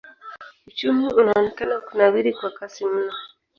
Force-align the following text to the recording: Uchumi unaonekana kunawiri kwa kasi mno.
Uchumi 0.67 1.13
unaonekana 1.13 1.79
kunawiri 1.81 2.33
kwa 2.33 2.49
kasi 2.51 2.85
mno. 2.85 3.13